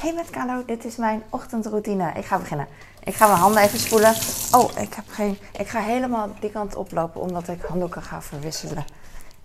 [0.00, 2.12] Hey met Kalo, dit is mijn ochtendroutine.
[2.16, 2.66] Ik ga beginnen.
[3.04, 4.14] Ik ga mijn handen even spoelen.
[4.52, 5.38] Oh, ik heb geen.
[5.58, 8.84] Ik ga helemaal die kant oplopen omdat ik handdoeken ga verwisselen.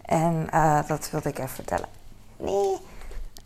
[0.06, 1.88] En eh, dat wilde ik even vertellen.
[2.38, 2.78] Nee,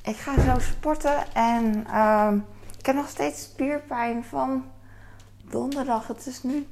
[0.03, 2.35] ik ga zo sporten en ehm,
[2.79, 4.63] ik heb nog steeds spierpijn van
[5.49, 6.07] donderdag.
[6.07, 6.67] Het is nu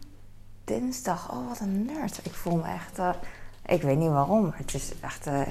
[0.63, 1.31] dinsdag.
[1.31, 2.19] Oh, wat een nerd.
[2.23, 2.99] Ik voel me echt.
[2.99, 3.09] eh,
[3.65, 4.51] ik weet niet waarom.
[4.55, 5.41] Het is echt eh,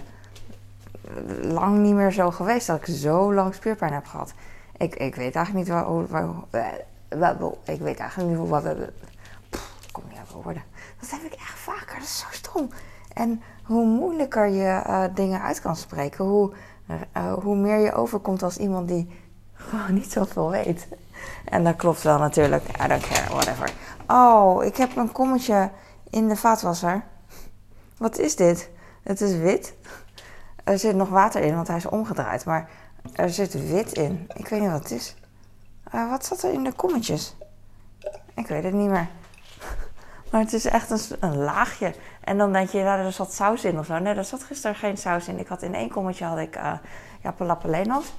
[1.42, 4.32] lang niet meer zo geweest dat ik zo lang spierpijn heb gehad.
[4.82, 6.08] Ik, ik weet eigenlijk niet waar.
[7.18, 8.48] waar, ik weet eigenlijk niet.
[8.48, 10.62] Wat, ik kom niet uit woorden.
[11.00, 11.94] Dat heb ik echt vaker.
[11.94, 12.70] Dat is zo stom.
[13.12, 16.52] En hoe moeilijker je eh, dingen uit kan spreken, hoe,
[17.12, 19.08] eh, hoe meer je overkomt als iemand die
[19.52, 20.88] gewoon niet zoveel weet.
[21.44, 22.64] En dat klopt wel natuurlijk.
[22.84, 23.72] I don't care, whatever.
[24.06, 25.70] Oh, ik heb een kommetje
[26.10, 27.04] in de vaatwasser.
[27.98, 28.70] Wat is dit?
[29.02, 29.74] Het is wit.
[30.64, 32.44] Er zit nog water in, want hij is omgedraaid.
[32.44, 32.68] Maar
[33.14, 34.26] er zit wit in.
[34.36, 35.14] Ik weet niet wat het is.
[35.90, 37.36] Eh, wat zat er in de kommetjes?
[38.34, 39.08] Ik weet het niet meer.
[40.30, 41.94] Maar het is echt een, een laagje.
[42.24, 43.98] En dan denk je, nou, er zat saus in of zo.
[43.98, 45.38] Nee, er zat gisteren geen saus in.
[45.38, 46.72] Ik had in één kommetje had ik uh,
[47.22, 48.12] ja, palapalenos.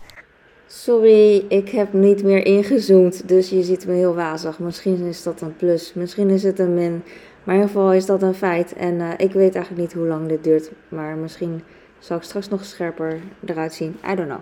[0.67, 4.59] Sorry, ik heb niet meer ingezoomd, dus je ziet me heel wazig.
[4.59, 7.03] Misschien is dat een plus, misschien is het een min.
[7.43, 8.73] Maar in ieder geval is dat een feit.
[8.73, 10.71] En eh, ik weet eigenlijk niet hoe lang dit duurt.
[10.89, 11.63] Maar misschien
[11.99, 13.97] zal ik straks nog scherper eruit zien.
[14.11, 14.39] I don't know.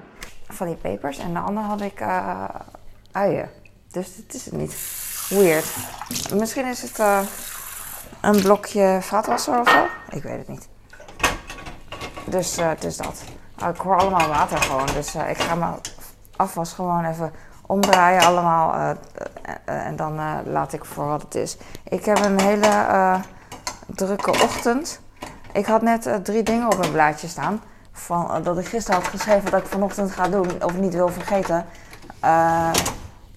[0.52, 1.18] Van die pepers.
[1.18, 2.44] En de andere had ik uh,
[3.12, 3.50] uien.
[3.92, 4.76] Dus het is niet
[5.30, 5.66] weird.
[6.34, 7.20] Misschien is het uh,
[8.22, 9.86] een blokje vaatwasser of zo.
[10.10, 10.68] Ik weet het niet.
[12.26, 13.24] Dus uh, het is dat.
[13.74, 14.86] ik hoor allemaal water gewoon.
[14.94, 15.76] Dus ik ga mijn
[16.36, 17.32] afwas gewoon even
[17.66, 18.98] omdraaien allemaal.
[19.66, 21.58] En dan laat ik voor wat het is.
[21.84, 23.20] Ik heb een hele
[23.86, 25.02] drukke ochtend.
[25.54, 27.62] Ik had net drie dingen op een blaadje staan.
[28.02, 30.64] Van, dat ik gisteren had geschreven dat ik vanochtend ga doen.
[30.64, 31.66] Of niet wil vergeten.
[32.24, 32.72] Uh,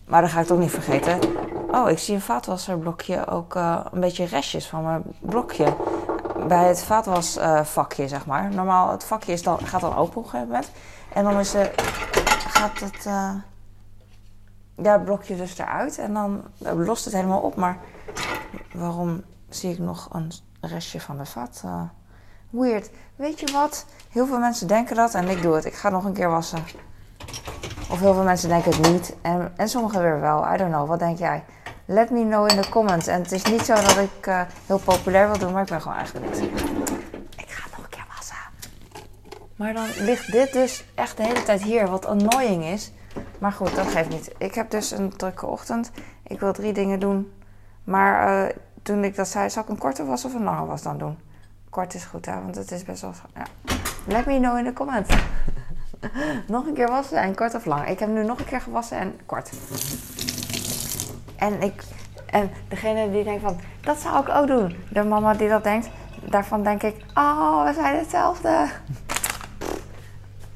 [0.06, 1.18] maar dat ga ik toch niet vergeten.
[1.70, 5.76] Oh, ik zie een vaatwasserblokje ook uh, een beetje restjes van mijn blokje.
[6.48, 8.54] Bij het vaatwasvakje, zeg maar.
[8.54, 10.70] Normaal, het vakje is dan, gaat dan open op een gegeven moment.
[11.12, 11.72] En dan is er,
[12.48, 13.08] gaat het,
[14.76, 15.98] ja, blokje dus eruit.
[15.98, 17.56] En dan lost het helemaal op.
[17.56, 17.78] Maar
[18.72, 21.64] waarom zie ik nog een restje van de vat?
[22.54, 22.90] Weird.
[23.16, 23.86] Weet je wat?
[24.10, 25.64] Heel veel mensen denken dat en ik doe het.
[25.64, 26.58] Ik ga nog een keer wassen.
[27.90, 29.16] Of heel veel mensen denken het niet.
[29.22, 30.52] En, en sommigen weer wel.
[30.54, 30.88] I don't know.
[30.88, 31.44] Wat denk jij?
[31.84, 33.06] Let me know in de comments.
[33.06, 35.80] En het is niet zo dat ik uh, heel populair wil doen, maar ik ben
[35.80, 36.36] gewoon eigenlijk.
[37.36, 38.36] Ik ga nog een keer wassen.
[39.56, 42.92] Maar dan ligt dit dus echt de hele tijd hier, wat annoying is.
[43.38, 44.30] Maar goed, dat geeft niet.
[44.38, 45.90] Ik heb dus een drukke ochtend.
[46.22, 47.32] Ik wil drie dingen doen.
[47.84, 48.50] Maar uh,
[48.82, 51.18] toen ik dat zei, zal ik een korte was of een lange was dan doen?
[51.74, 52.42] Kort is goed, hè?
[52.42, 53.14] Want het is best wel...
[53.34, 53.42] Ja.
[54.06, 55.14] Let me know in de comments.
[56.46, 57.88] nog een keer wassen en kort of lang.
[57.88, 59.50] Ik heb nu nog een keer gewassen en kort.
[61.36, 61.82] En, ik,
[62.26, 64.76] en degene die denkt van, dat zou ik ook doen.
[64.90, 65.88] De mama die dat denkt,
[66.24, 68.68] daarvan denk ik, oh, we zijn hetzelfde.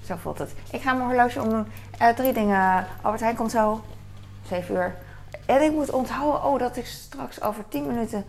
[0.04, 0.54] Zo voelt het.
[0.70, 1.66] Ik ga mijn horloge omdoen.
[2.02, 2.86] Uh, drie dingen.
[3.02, 3.80] Albert Heijn komt zo.
[4.42, 4.94] 7 uur.
[5.46, 8.24] En ik moet onthouden, oh, dat ik straks over 10 minuten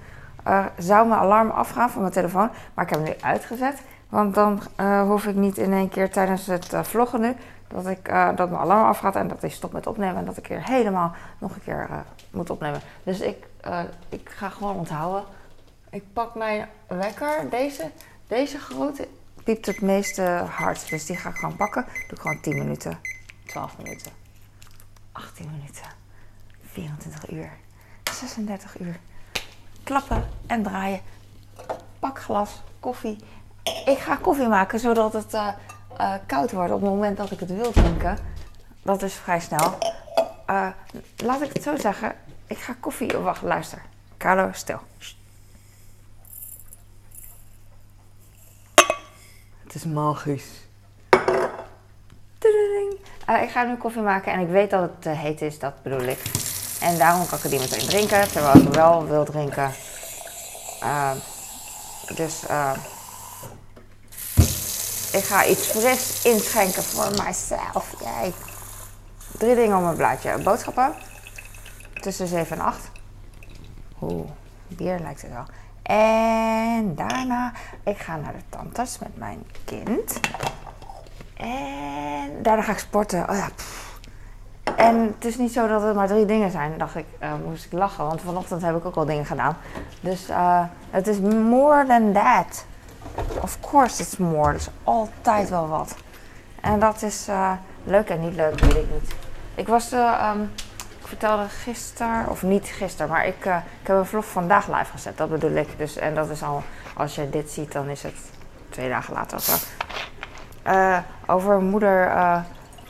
[0.50, 2.50] uh, zou mijn alarm afgaan van mijn telefoon.
[2.74, 3.82] Maar ik heb hem nu uitgezet.
[4.10, 7.36] Want dan uh, hoef ik niet in één keer tijdens het uh, vloggen nu
[7.68, 8.06] dat, ik,
[8.36, 11.16] dat mijn alarm afgaat en dat ik stop met opnemen en dat ik er helemaal
[11.38, 11.90] nog een keer
[12.32, 12.82] moet opnemen.
[13.04, 13.46] Dus ik,
[14.10, 15.24] ik ga gewoon onthouden.
[15.90, 17.92] Ik pak mijn wekker, deze,
[18.28, 19.08] deze grote,
[19.44, 20.90] piept het meeste hard.
[20.90, 21.84] Dus die ga ik gewoon pakken.
[21.84, 23.00] Doe ik gewoon 10 minuten,
[23.46, 24.12] 12 minuten,
[25.12, 25.86] 18 minuten,
[26.72, 27.52] 24 uur,
[28.12, 29.00] 36 uur.
[29.90, 31.02] Klappen en draaien.
[32.00, 33.18] Pak glas, koffie
[33.86, 35.48] ik ga koffie maken zodat het uh,
[36.00, 38.18] uh, koud wordt op het moment dat ik het wil drinken.
[38.82, 39.78] Dat is vrij snel.
[40.50, 40.68] Uh,
[41.18, 42.16] laat ik het zo zeggen.
[42.48, 43.18] Ik ga koffie.
[43.18, 43.82] Oh, wacht, luister.
[44.18, 44.80] Carlo, stil.
[49.64, 50.68] Het is magisch.
[53.42, 56.39] ik ga nu koffie maken en ik weet dat het heet is, dat bedoel ik.
[56.80, 59.74] En daarom kan ik het niet meteen drinken, terwijl ik wel wil drinken.
[62.16, 62.44] dus
[65.12, 67.94] ik ga iets fris inschenken voor mijzelf.
[68.00, 68.34] Jij.
[69.38, 70.38] Drie dingen op mijn blaadje.
[70.38, 70.94] Boodschappen.
[71.94, 72.92] Tussen 7 en 8.
[74.02, 74.30] Oeh,
[74.68, 75.46] bier lijkt het wel.
[75.84, 77.52] En daarna,
[77.84, 80.20] ik ga naar de tandarts met mijn kind.
[81.34, 83.30] En daarna ga ik sporten.
[83.30, 83.50] Oh ja.
[84.80, 86.78] En het is niet zo dat het maar drie dingen zijn.
[86.78, 88.06] dacht ik, uh, moest ik lachen.
[88.06, 89.58] Want vanochtend heb ik ook al dingen gedaan.
[90.02, 92.66] Dus uh, het is more than that.
[93.42, 94.56] Of course it's more.
[94.56, 95.96] Is altijd wel wat.
[96.62, 97.52] En dat is uh,
[97.84, 99.16] leuk en niet leuk, weet ik niet.
[99.56, 100.52] Ik was, um,
[101.00, 105.18] ik vertelde gisteren, of niet gisteren, maar ik, ik heb een vlog vandaag live gezet.
[105.18, 105.78] Dat bedoel ik.
[105.78, 108.16] Dus, en dat is al, als je dit ziet, dan is het
[108.70, 109.56] twee dagen later of zo.
[111.28, 112.12] Over moeder,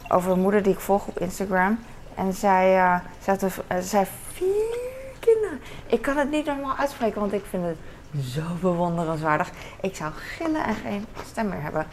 [0.10, 1.80] over een moeder die ik volg op Instagram.
[2.16, 2.72] En zij,
[3.20, 4.78] zij, had een, zij vier
[5.20, 5.62] kinderen.
[5.86, 7.78] Ik kan het niet normaal uitspreken, want ik vind het
[8.24, 9.50] zo bewonderenswaardig.
[9.82, 11.86] Ik zou gillen en geen stem meer hebben.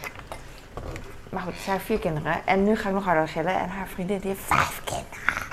[1.30, 2.46] Maar goed, zij heeft vier kinderen.
[2.46, 3.60] En nu ga ik nog harder gillen.
[3.60, 5.46] En haar vriendin die heeft vijf kinderen.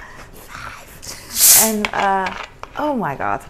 [0.48, 1.64] Vijf.
[1.64, 2.26] En, uh,
[2.80, 3.42] oh my god.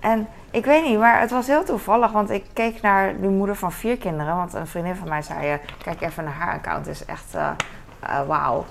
[0.00, 2.12] En ik weet niet, maar het was heel toevallig.
[2.12, 4.36] Want ik keek naar die moeder van vier kinderen.
[4.36, 6.86] Want een vriendin van mij zei, uh, kijk even naar haar account.
[6.86, 7.50] Het is echt uh,
[8.26, 8.64] wauw.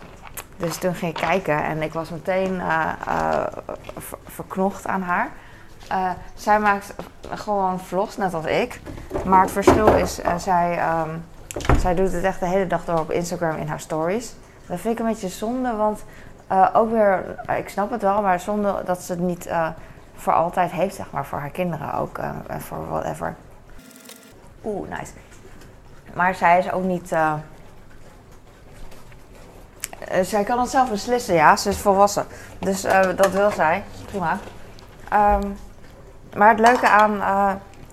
[0.57, 1.63] Dus toen ging ik kijken.
[1.63, 2.61] En ik was meteen
[3.97, 5.29] ver verknocht aan haar.
[6.33, 6.93] zij maakt
[7.29, 8.81] gewoon vlogs, net als ik.
[9.25, 10.79] Maar het verschil is, zij...
[10.99, 11.25] Um,
[11.79, 14.33] zij doet het echt de hele dag door op Instagram in haar stories.
[14.67, 16.03] Dat vind ik een beetje zonde, want
[16.73, 19.49] ook weer, ik snap het wel, maar zonde dat ze het niet
[20.15, 23.35] voor altijd heeft, zeg maar, voor haar kinderen ook, en voor whatever.
[24.63, 25.11] Oeh, nice.
[26.13, 27.15] Maar zij is ook niet.
[30.21, 32.25] Zij kan het zelf beslissen, ja, ze is volwassen.
[32.59, 32.81] Dus
[33.15, 34.37] dat wil zij, prima.
[35.13, 35.57] Um,
[36.35, 37.21] maar het leuke aan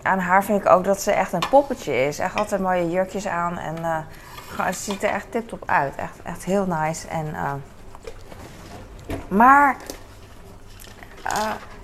[0.03, 2.19] aan haar vind ik ook dat ze echt een poppetje is.
[2.19, 5.95] Echt altijd mooie jurkjes aan en uh, ze ziet er echt tip-top uit.
[5.97, 7.09] Echt, echt heel nice.
[7.09, 7.35] En,
[9.29, 9.77] maar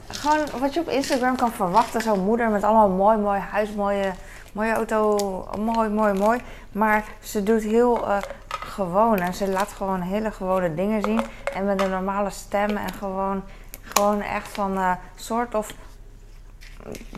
[0.08, 4.12] gewoon wat je op Instagram kan verwachten, zo'n moeder met allemaal mooi, mooi huis, mooie,
[4.52, 5.17] mooie auto,
[5.58, 6.40] mooi, mooi, mooi.
[6.72, 8.06] Maar ze doet heel
[8.76, 11.23] gewoon en ze laat gewoon hele gewone dingen zien.
[11.55, 13.43] En met een normale stem en gewoon,
[13.81, 15.73] gewoon echt van soort of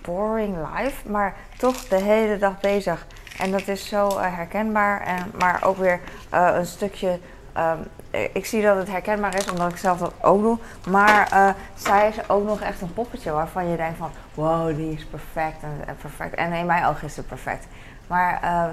[0.03, 3.07] boring life, maar toch de hele dag bezig.
[3.39, 6.01] En dat is zo uh, herkenbaar, en, maar ook weer
[6.35, 7.19] uh, een stukje.
[7.59, 7.87] Um,
[8.33, 10.59] ik zie dat het herkenbaar is, omdat ik zelf dat ook doe.
[10.91, 14.11] Maar uh, zij is ook nog echt een poppetje waarvan je denkt van...
[14.35, 16.35] Wow, die is perfect en, en perfect.
[16.35, 17.67] En in mijn ogen is het perfect.
[18.07, 18.71] Maar ehm,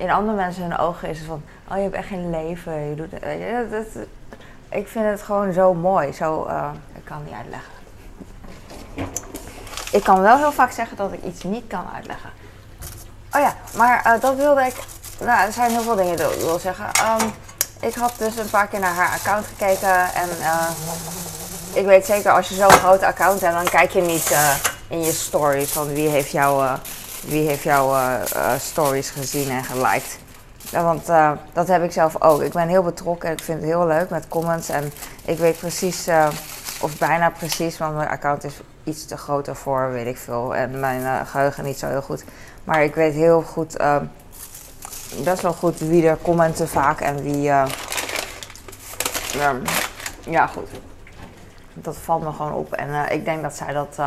[0.00, 1.42] in andere mensen hun ogen is het van...
[1.70, 2.88] Oh, je hebt echt geen leven.
[2.88, 4.04] Je doet, dat, dat,
[4.68, 6.12] ik vind het gewoon zo mooi.
[6.12, 6.42] Zo,
[6.94, 7.72] ik kan het niet uitleggen.
[9.92, 12.30] Ik kan wel heel vaak zeggen dat ik iets niet kan uitleggen.
[13.32, 14.74] Oh ja, maar uh, dat wilde ik.
[15.20, 16.84] Nou, er zijn heel veel dingen die ik wil zeggen.
[16.84, 17.32] Um,
[17.80, 20.14] ik had dus een paar keer naar haar account gekeken.
[20.14, 20.68] En uh,
[21.72, 24.36] ik weet zeker, als je zo'n groot account hebt, dan kijk je niet
[24.88, 26.78] in je stories van wie heeft jouw
[27.26, 27.96] wie heeft jouw
[28.58, 30.18] stories gezien en geliked.
[30.70, 31.06] Ja, want
[31.52, 32.42] dat heb ik zelf ook.
[32.42, 34.68] Ik ben heel betrokken en ik vind het heel leuk met comments.
[34.68, 34.92] En
[35.24, 36.08] ik weet precies,
[36.80, 40.54] of bijna precies, want mijn account is iets te groter voor, weet ik veel.
[40.54, 42.24] En mijn geheugen niet zo heel goed.
[42.64, 43.96] Maar ik weet heel goed, uh,
[45.24, 47.48] best wel goed wie er commenten vaak en wie.
[47.48, 47.66] Uh,
[50.20, 50.68] ja, goed.
[51.74, 52.72] Dat valt me gewoon op.
[52.72, 53.98] En ik denk dat zij dat.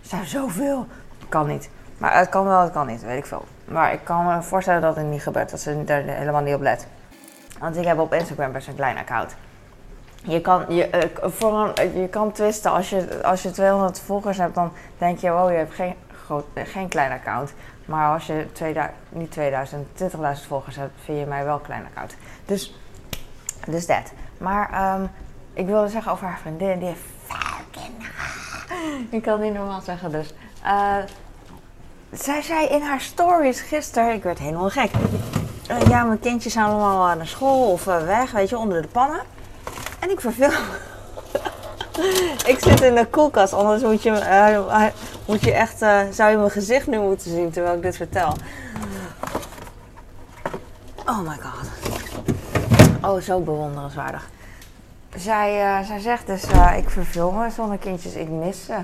[0.00, 0.86] zij zoveel.
[1.28, 1.70] Kan niet.
[2.00, 3.44] Maar het kan wel, het kan niet, weet ik veel.
[3.64, 6.60] Maar ik kan me voorstellen dat het niet gebeurt, dat ze er helemaal niet op
[6.60, 6.86] let.
[7.58, 9.34] Want ik heb op Instagram best een klein account.
[10.22, 12.70] Je kan, je, uh, voor een, je kan twisten.
[12.70, 15.94] Als je, als je 200 volgers hebt, dan denk je, oh, je hebt geen,
[16.24, 17.52] groot, geen klein account.
[17.84, 21.86] Maar als je 2000, niet 2000, 20.000 volgers hebt, vind je mij wel een klein
[21.86, 22.16] account.
[22.44, 22.80] Dus,
[23.66, 24.12] dus dat.
[24.38, 25.10] Maar um,
[25.52, 27.02] ik wilde zeggen over haar vriendin, die heeft
[29.16, 30.34] ik kan niet normaal zeggen, dus.
[30.64, 30.96] Uh,
[32.12, 34.90] zij zei in haar stories gisteren, ik werd helemaal gek.
[35.70, 39.20] Uh, ja, mijn kindjes zijn allemaal naar school of weg, weet je, onder de pannen.
[39.98, 40.48] En ik verveel
[42.52, 44.10] ik zit in de koelkast, anders moet je,
[45.26, 45.78] moet je echt,
[46.10, 48.36] zou je mijn gezicht nu moeten zien terwijl ik dit vertel.
[51.06, 51.68] Oh my god.
[53.02, 54.30] Oh, zo bewonderenswaardig.
[55.16, 56.44] Zij, zij zegt dus,
[56.76, 58.78] ik verveel me zonnekindjes, ik mis ze.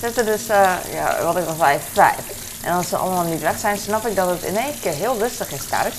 [0.00, 0.46] Zitten dus,
[0.92, 2.20] ja, wat ik al zei, vijf.
[2.62, 5.18] En als ze allemaal niet weg zijn, snap ik dat het in één keer heel
[5.18, 5.94] rustig is thuis.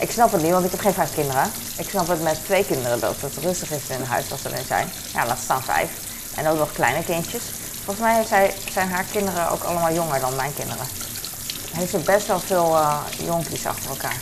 [0.00, 1.50] Ik snap het niet, want ik heb geen vijf kinderen.
[1.76, 4.64] Ik snap het met twee kinderen dat het rustig is in huis als ze erin
[4.66, 4.88] zijn.
[5.12, 5.90] Ja, laat staan vijf.
[6.34, 7.42] En ook nog kleine kindjes.
[7.84, 10.86] Volgens mij zij, zijn haar kinderen ook allemaal jonger dan mijn kinderen.
[11.72, 14.16] Heeft ze best wel veel uh, jonkies achter elkaar.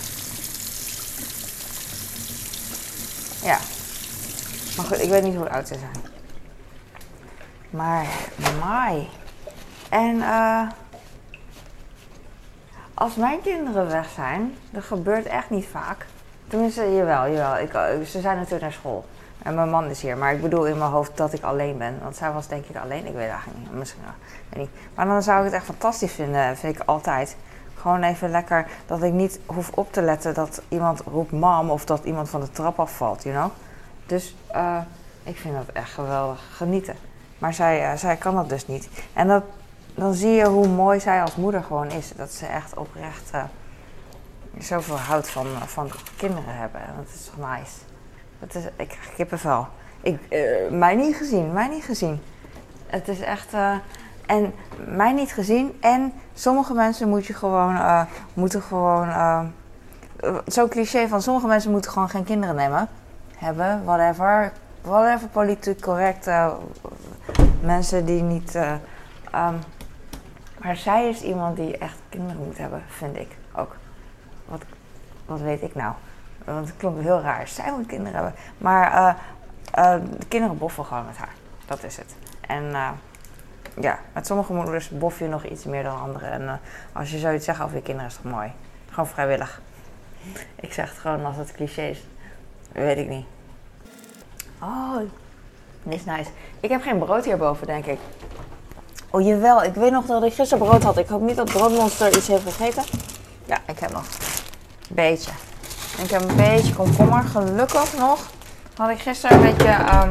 [3.42, 3.58] Ja.
[4.76, 6.13] Maar goed, ik weet niet hoe oud ze zijn.
[7.74, 8.06] Maar,
[8.64, 9.08] my.
[9.88, 10.16] En.
[10.16, 10.68] Uh,
[12.94, 16.06] als mijn kinderen weg zijn, dat gebeurt echt niet vaak.
[16.48, 17.58] Tenminste, jawel, jawel.
[17.58, 19.04] Ik, eh, ze zijn natuurlijk naar school.
[19.42, 20.16] En mijn man is hier.
[20.16, 21.98] Maar ik bedoel in mijn hoofd dat ik alleen ben.
[22.02, 23.06] Want zij was denk ik alleen.
[23.06, 23.72] Ik weet eigenlijk niet.
[23.72, 24.02] Misschien
[24.48, 24.70] weet niet.
[24.94, 26.56] Maar dan zou ik het echt fantastisch vinden.
[26.56, 27.36] Vind ik altijd.
[27.74, 31.84] Gewoon even lekker dat ik niet hoef op te letten dat iemand roept mam of
[31.84, 33.50] dat iemand van de trap afvalt, you know?
[34.06, 34.78] Dus uh,
[35.22, 36.96] ik vind dat echt geweldig genieten.
[37.38, 38.88] Maar zij, uh, zij kan dat dus niet.
[39.12, 39.42] En dat,
[39.94, 42.12] dan zie je hoe mooi zij als moeder gewoon is.
[42.16, 43.42] Dat ze echt oprecht uh,
[44.58, 46.80] zoveel houdt van, van kinderen hebben.
[46.80, 47.72] En dat is toch nice.
[48.38, 49.66] Dat is, ik krijg kippenvel.
[50.00, 50.18] Ik,
[50.70, 52.22] mij niet gezien, mij niet gezien.
[52.86, 53.52] Het is echt...
[54.26, 54.54] en
[54.86, 55.76] mij niet gezien.
[55.80, 59.08] En sommige mensen moet je gewoon, moeten gewoon
[60.46, 62.88] zo'n cliché van sommige mensen moeten gewoon geen kinderen nemen.
[63.36, 64.52] Hebben, whatever.
[64.84, 66.26] Whatever politiek correct.
[66.26, 66.54] Uh,
[67.60, 68.54] mensen die niet.
[68.54, 68.72] Uh,
[69.34, 69.58] um,
[70.58, 73.76] maar zij is iemand die echt kinderen moet hebben, vind ik ook.
[74.44, 74.62] Wat,
[75.26, 75.94] wat weet ik nou?
[76.44, 77.48] Want het klonk heel raar.
[77.48, 78.34] Zij moet kinderen hebben.
[78.58, 79.16] Maar
[79.78, 81.34] uh, de kinderen boffen gewoon met haar.
[81.66, 82.14] Dat is het.
[82.40, 82.72] En
[83.80, 86.30] ja, met sommige moeders bof je nog iets meer dan anderen.
[86.30, 86.60] En
[86.92, 88.52] als je zoiets zegt over je kinderen is toch mooi.
[88.88, 89.60] Gewoon vrijwillig.
[90.54, 92.06] Ik zeg het gewoon als het cliché is.
[92.72, 93.26] Weet ik niet.
[94.64, 95.00] Oh,
[95.88, 96.30] is nice.
[96.60, 97.98] Ik heb geen brood hierboven, denk ik.
[99.10, 99.62] Oh, jawel.
[99.62, 100.98] Ik weet nog dat ik gisteren brood had.
[100.98, 102.82] Ik hoop niet dat Broodmonster iets heeft gegeten.
[103.44, 104.04] Ja, ik heb nog.
[104.88, 105.30] Een beetje.
[106.02, 107.22] Ik heb een beetje komkommer.
[107.22, 108.20] Gelukkig nog
[108.76, 109.64] had ik gisteren een beetje...
[109.64, 110.02] Uh,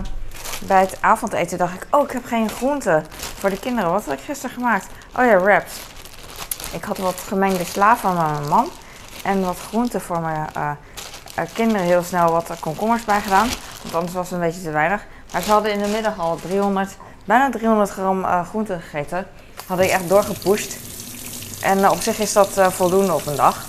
[0.67, 1.87] bij het avondeten dacht ik...
[1.89, 3.05] Oh, ik heb geen groenten
[3.37, 3.91] voor de kinderen.
[3.91, 4.87] Wat had ik gisteren gemaakt?
[5.17, 5.79] Oh ja, wraps.
[6.71, 8.69] Ik had wat gemengde sla van mijn man.
[9.23, 10.71] En wat groenten voor mijn uh,
[11.53, 13.47] kinderen heel snel wat komkommers bij gedaan.
[13.83, 15.05] Want anders was het een beetje te weinig.
[15.31, 19.27] Maar ze hadden in de middag al 300, bijna 300 gram uh, groenten gegeten.
[19.67, 20.77] Had ik echt doorgepusht.
[21.61, 23.65] En op zich is dat voldoende op een dag.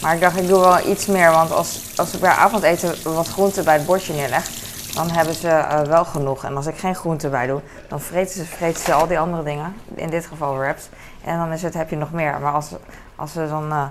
[0.00, 1.30] Maar ik dacht, ik doe wel iets meer.
[1.30, 4.48] Want als, als ik bij avondeten wat groenten bij het bordje neerleg,
[4.94, 6.44] dan hebben ze wel genoeg.
[6.44, 9.42] En als ik geen groenten bij doe, dan vreten ze, vreten ze al die andere
[9.42, 9.76] dingen.
[9.94, 10.88] In dit geval wraps.
[11.24, 12.40] En dan is het, heb je nog meer.
[12.40, 12.70] Maar als,
[13.16, 13.90] als ze dan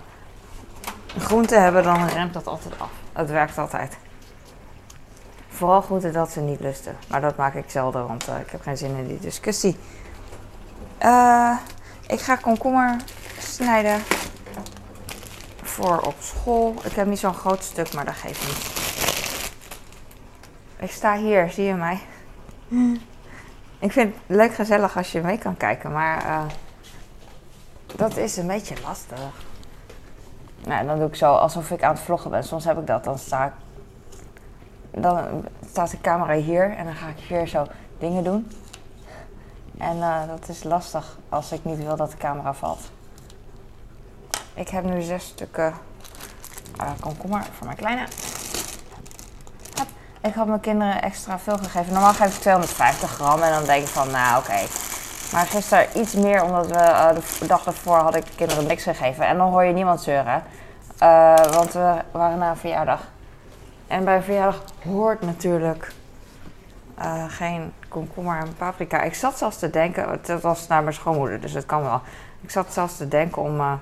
[1.18, 2.90] groente hebben, dan remt dat altijd af.
[3.14, 3.98] Het werkt altijd.
[5.56, 6.98] Vooral groenten dat ze niet lusten.
[7.08, 9.78] Maar dat maak ik zelden, want uh, ik heb geen zin in die discussie.
[11.02, 11.58] Uh,
[12.08, 12.96] ik ga komkommer
[13.40, 14.02] snijden
[15.62, 16.74] voor op school.
[16.84, 18.74] Ik heb niet zo'n groot stuk, maar dat geeft niet.
[20.80, 22.00] Ik sta hier, zie je mij?
[23.80, 26.42] Ik vind het leuk gezellig als je mee kan kijken, maar uh,
[27.96, 29.20] dat is een beetje lastig.
[30.66, 32.44] Nou, dan doe ik zo alsof ik aan het vloggen ben.
[32.44, 33.04] Soms heb ik dat.
[33.04, 33.52] Dan sta ik.
[34.98, 37.66] Dan staat de camera hier en dan ga ik hier zo
[38.00, 38.48] dingen doen.
[39.78, 42.80] En uh, dat is lastig als ik niet wil dat de camera valt.
[44.54, 45.74] Ik heb nu zes stukken
[46.82, 48.06] uh, komkommer voor mijn kleine.
[50.22, 51.94] Ik had mijn kinderen extra veel gegeven.
[51.94, 54.60] Normaal geef ik 250 gram en dan denk ik van, nou oké.
[55.32, 57.10] Maar gisteren iets meer, omdat we uh,
[57.40, 59.28] de dag ervoor had ik de kinderen niks gegeven.
[59.28, 60.44] En dan hoor je niemand zeuren.
[61.52, 63.02] Want we waren na een verjaardag.
[63.88, 65.94] En bij een verjaardag hoort natuurlijk
[67.00, 69.02] uh, geen komkommer en paprika.
[69.02, 72.02] Ik zat zelfs te denken, het was naar mijn schoonmoeder, dus dat kan wel.
[72.42, 73.74] Ik zat zelfs te denken om, uh,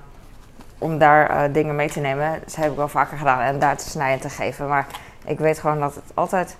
[0.78, 2.40] om daar dingen mee te nemen.
[2.44, 4.68] Dat heb ik wel vaker gedaan en daar te snijden te geven.
[4.68, 4.86] Maar
[5.24, 6.56] ik weet gewoon dat het altijd.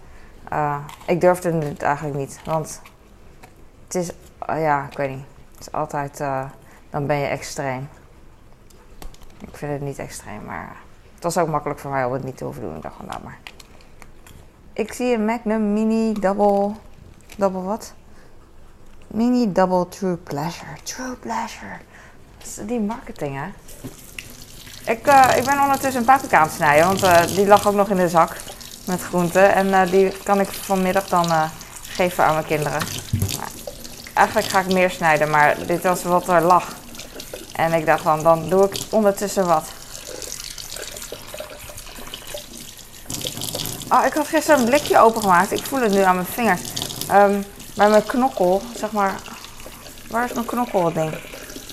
[1.06, 2.40] ik durfde het eigenlijk niet.
[2.44, 2.80] Want
[3.84, 4.10] het is,
[4.46, 5.24] ja, ik weet niet.
[5.50, 6.18] Het is altijd,
[6.90, 7.88] dan ben je extreem.
[9.40, 10.76] Ik vind het niet extreem, maar
[11.14, 12.76] het was ook makkelijk voor mij om het niet te hoeven doen.
[12.76, 13.38] Ik dacht nou maar.
[14.76, 16.72] Ik zie een Magnum Mini Double...
[17.36, 17.92] Double wat?
[19.06, 20.70] Mini Double True Pleasure.
[20.82, 21.78] True Pleasure.
[22.66, 23.46] Die marketing, hè?
[24.92, 27.74] Ik, uh, ik ben ondertussen een paprika aan het snijden, want uh, die lag ook
[27.74, 28.36] nog in de zak
[28.86, 29.54] met groenten.
[29.54, 31.50] En uh, die kan ik vanmiddag dan
[31.82, 32.80] geven aan mijn kinderen.
[33.12, 33.50] Nou,
[34.14, 36.74] eigenlijk ga ik meer snijden, maar dit was wat er lag.
[37.52, 39.68] En ik dacht van, dan doe ik ondertussen wat.
[43.90, 45.52] Oh, ik had gisteren een blikje opengemaakt.
[45.52, 46.58] Ik voel het nu aan mijn vinger.
[47.12, 49.14] Um, bij mijn knokkel, zeg maar.
[50.10, 51.14] Waar is mijn knokkel ding?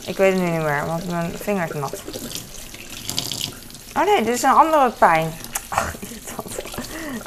[0.06, 2.04] Ik weet het nu niet meer, want mijn vinger is nat.
[3.98, 5.34] Oh nee, dit is een andere pijn.
[5.70, 6.58] Ach, irritant.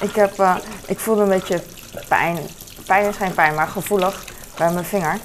[0.01, 1.63] Ik, heb, uh, ik voelde een beetje
[2.09, 2.39] pijn.
[2.87, 4.25] Pijn is geen pijn, maar gevoelig
[4.57, 5.19] bij mijn vinger.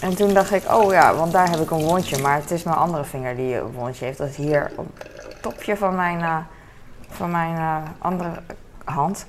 [0.00, 2.18] En toen dacht ik, oh ja, want daar heb ik een wondje.
[2.18, 4.18] Maar het is mijn andere vinger die een wondje heeft.
[4.18, 6.36] Dat is hier op het topje van mijn, uh,
[7.10, 8.42] van mijn uh, andere
[8.84, 9.26] hand.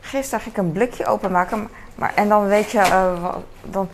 [0.00, 1.68] Gisteren dacht ik een blikje openmaken.
[1.94, 3.88] Maar, en dan weet je, uh, dan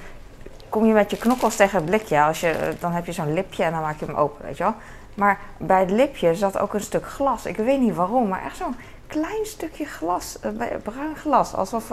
[0.69, 2.23] kom je met je knokkels tegen het blikje.
[2.23, 4.63] Als je, dan heb je zo'n lipje en dan maak je hem open, weet je
[4.63, 4.75] wel.
[5.15, 7.47] Maar bij het lipje zat ook een stuk glas.
[7.47, 10.39] Ik weet niet waarom, maar echt zo'n klein stukje glas.
[10.83, 11.93] bruin glas, alsof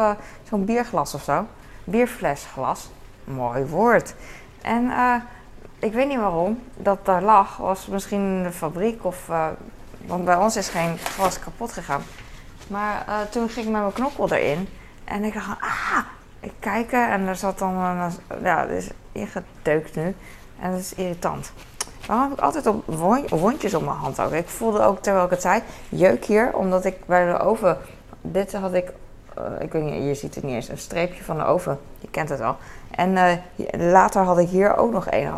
[0.50, 1.46] zo'n bierglas of zo.
[1.84, 2.90] Bierflesglas.
[3.24, 4.14] Mooi woord.
[4.62, 4.92] En
[5.80, 7.58] ik weet niet waarom dat daar lag.
[7.58, 9.30] Was misschien de fabriek of.
[10.06, 12.02] Want bij ons is geen glas kapot gegaan.
[12.72, 14.68] Maar eh, toen ging ik met mijn knoppel erin.
[15.04, 15.98] En ik dacht, ah,
[16.40, 18.12] ik kijk en er zat dan een,
[18.44, 20.16] ja, is ingedeukt nu.
[20.60, 21.52] En dat is irritant.
[22.06, 22.84] Waarom heb ik altijd op
[23.30, 24.32] wondjes op mijn hand ook?
[24.32, 26.54] Ik voelde ook, terwijl ik het zei, jeuk hier.
[26.54, 27.78] Omdat ik bij de oven,
[28.22, 28.92] dit had ik,
[29.38, 31.80] uh, ik je ziet het niet eens, een streepje van de oven.
[32.00, 32.58] Je kent het al.
[32.92, 35.34] En uh, later had ik hier ook nog één.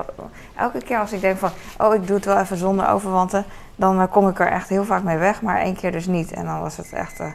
[0.56, 3.46] Elke keer als ik denk van, oh ik doe het wel even zonder overwanten.
[3.76, 6.32] Dan uh, kom ik er echt heel vaak mee weg, maar één keer dus niet.
[6.32, 7.32] En dan was het echt, oh,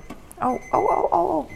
[0.70, 1.50] oh, oh, oh, oh.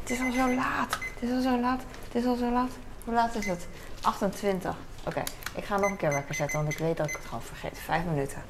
[0.00, 0.98] Het is al zo laat.
[1.20, 1.80] Het is al zo laat.
[2.04, 2.70] Het is al zo laat.
[3.04, 3.66] Hoe laat is het?
[4.02, 4.76] 28.
[5.06, 5.22] Oké,
[5.54, 7.78] ik ga nog een keer wekker zetten, want ik weet dat ik het gewoon vergeet.
[7.78, 8.42] Vijf minuten.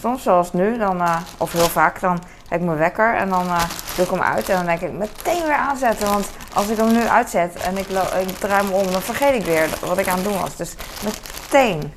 [0.00, 3.46] Soms zoals nu, dan, uh, of heel vaak, dan heb ik mijn wekker en dan
[3.46, 3.64] uh,
[3.96, 4.48] doe ik hem uit.
[4.48, 6.08] En dan denk ik meteen weer aanzetten.
[6.08, 7.88] Want als ik hem nu uitzet en ik,
[8.28, 10.56] ik draai hem om, dan vergeet ik weer wat ik aan het doen was.
[10.56, 11.92] Dus meteen.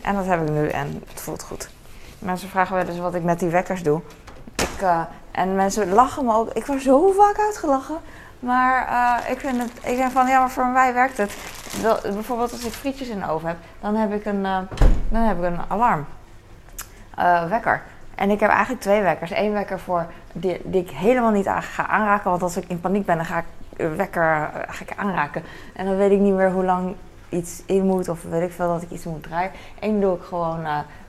[0.00, 1.68] En dat heb ik nu en het voelt goed.
[2.18, 4.00] Mensen vragen wel eens wat ik met die wekkers doe.
[4.54, 6.52] Ik, uh, en mensen lachen me ook.
[6.52, 7.98] Ik word zo vaak uitgelachen.
[8.38, 8.88] Maar
[9.30, 11.32] ik vind het, ik denk van ja, maar voor mij werkt het.
[12.02, 14.42] bijvoorbeeld als ik frietjes in de oven heb, dan heb ik een,
[15.08, 16.06] dan heb ik een alarm.
[17.18, 17.82] Uh, wekker.
[18.14, 19.30] En ik heb eigenlijk twee wekkers.
[19.30, 22.30] Eén wekker voor die, die ik helemaal niet ga aanraken.
[22.30, 23.44] Want als ik in paniek ben, dan ga ik
[23.96, 25.42] wekker ga ik aanraken.
[25.74, 26.94] En dan weet ik niet meer hoe lang
[27.28, 28.08] iets in moet.
[28.08, 29.50] Of weet ik veel dat ik iets moet draaien.
[29.80, 30.66] Eén doe ik gewoon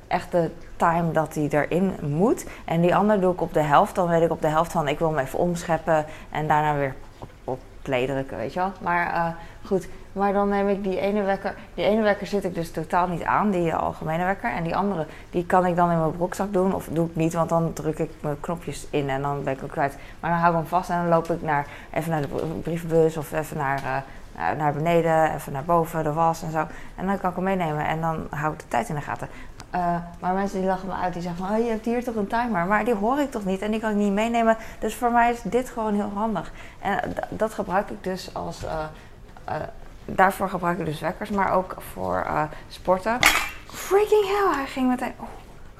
[0.08, 2.46] echt de time dat hij erin moet.
[2.66, 3.96] En die andere doe ik op de helft.
[3.96, 6.06] Dan weet ik op de helft van ik wil hem even omscheppen.
[6.30, 6.96] En daarna weer
[7.82, 8.72] play drukken, weet je wel.
[8.82, 9.36] Maar
[9.66, 9.88] goed,
[10.20, 11.56] maar dan neem ik die ene wekker.
[11.74, 14.52] Die ene wekker zit ik dus totaal niet aan, die algemene wekker.
[14.52, 16.74] En die andere, die kan ik dan in mijn broekzak doen.
[16.74, 19.60] Of doe ik niet, want dan druk ik mijn knopjes in en dan ben ik
[19.60, 19.98] hem kwijt.
[20.20, 22.28] Maar dan hou ik hem vast en dan loop ik naar, even naar de
[22.64, 24.04] brievenbus of even naar,
[24.36, 26.66] uh, naar beneden, even naar boven, de was en zo.
[26.96, 29.28] En dan kan ik hem meenemen en dan hou ik de tijd in de gaten.
[29.76, 32.16] Uh, maar mensen die lachen me uit, die zeggen van, oh, je hebt hier toch
[32.16, 32.66] een timer.
[32.66, 34.58] Maar die hoor ik toch niet en die kan ik niet meenemen.
[34.80, 36.52] Dus voor mij is dit gewoon heel handig.
[36.80, 37.00] En
[37.30, 38.66] dat gebruik ik dus als,
[40.16, 42.28] daarvoor gebruik ik dus wekkers, maar ook voor
[42.68, 43.18] sporten.
[43.66, 45.28] Freaking hell, hij ging meteen, oh,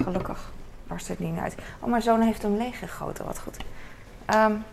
[0.04, 0.50] gelukkig
[0.90, 1.54] barst het niet uit.
[1.80, 3.56] Oh, mijn zoon heeft hem leeggegoten, wat goed.
[4.34, 4.64] Um,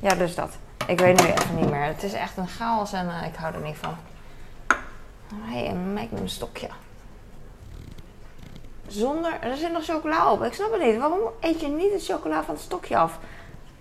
[0.00, 0.56] ja, dus dat.
[0.86, 1.84] Ik weet nu even niet meer.
[1.84, 3.94] Het is echt een chaos en ik hou er niet van.
[5.34, 6.68] Hé, een magnum stokje.
[8.86, 10.42] Zonder, er zit nog chocola op.
[10.42, 10.98] Ik snap het niet.
[10.98, 13.18] Waarom eet je niet het chocola van het stokje af?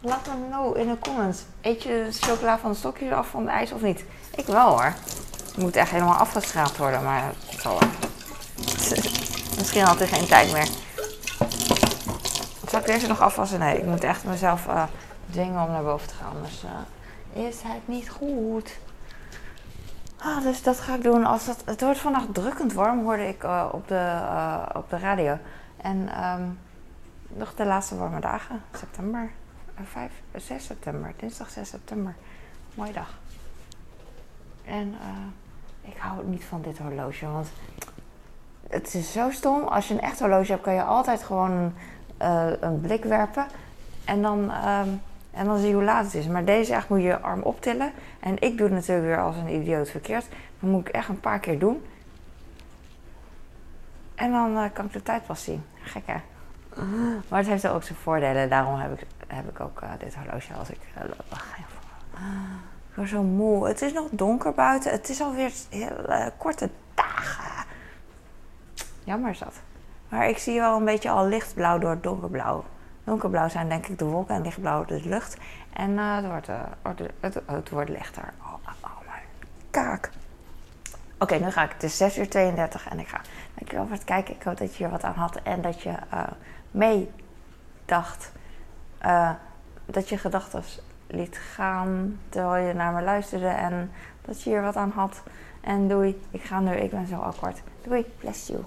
[0.05, 1.43] Laat me know in de comments.
[1.61, 4.05] Eet je chocola van het stokje af van de ijs of niet?
[4.35, 4.93] Ik wel hoor.
[5.45, 7.89] Het moet echt helemaal afgeschraapt worden, maar het zal wel.
[9.57, 10.67] Misschien had hij geen tijd meer.
[12.67, 13.59] Zal ik deze nog afwassen?
[13.59, 14.83] Nee, ik moet echt mezelf uh,
[15.29, 16.35] dwingen om naar boven te gaan.
[16.43, 18.77] Dus uh, is het niet goed?
[20.17, 21.61] Ah, dus dat ga ik doen als het...
[21.65, 24.19] Het wordt vandaag drukkend warm, hoorde ik uh, op, de,
[24.73, 25.37] op de radio.
[25.77, 26.59] En um,
[27.27, 28.61] nog de laatste warme dagen.
[28.71, 29.31] September.
[29.83, 31.13] 5, 6 september.
[31.17, 32.15] Dinsdag 6 september.
[32.73, 33.17] Mooie dag.
[34.65, 37.27] En uh, ik hou niet van dit horloge.
[37.27, 37.47] Want
[38.69, 39.63] het is zo stom.
[39.63, 41.73] Als je een echt horloge hebt, kan je altijd gewoon
[42.17, 43.45] een, een blik werpen.
[44.05, 44.51] En dan...
[44.67, 45.01] Um,
[45.35, 46.27] en dan zie je hoe laat het is.
[46.27, 47.91] Maar deze echt moet je je arm optillen.
[48.19, 50.25] En ik doe het natuurlijk weer als een idioot verkeerd.
[50.59, 51.85] Dan moet ik echt een paar keer doen.
[54.15, 55.63] En dan kan ik de tijd pas zien.
[55.81, 56.17] Gek hè?
[57.29, 58.49] Maar het heeft ook zijn voordelen.
[58.49, 61.03] Daarom heb ik, heb ik ook uh, dit horloge als ik uh.
[62.89, 63.67] Ik word zo moe.
[63.67, 64.91] Het is nog donker buiten.
[64.91, 67.65] Het is alweer heel korte dagen.
[69.03, 69.53] Jammer is dat.
[70.09, 72.65] Maar ik zie wel een beetje al lichtblauw door donkerblauw.
[73.03, 75.37] Donkerblauw zijn denk ik de wolken en lichtblauw de lucht.
[75.73, 76.47] En het, wordt,
[77.19, 78.33] het, het, wordt lichter.
[78.39, 79.23] Oh, oh, oh mijn
[79.69, 80.09] kaak.
[81.19, 81.71] Oké, nu ga ik.
[81.71, 83.21] Het is 6 uur 32 en ik ga.
[83.55, 84.35] Dankjewel voor het kijken.
[84.35, 85.95] Ik hoop dat je hier wat aan had en dat je
[86.71, 88.31] meedacht.
[89.85, 90.63] Dat je gedachten
[91.07, 93.91] liet gaan terwijl je naar me luisterde en
[94.21, 95.23] dat je hier wat aan had.
[95.61, 97.61] En doei, ik ga nu, ik ben zo akkoord.
[97.83, 98.63] Doei, bless you.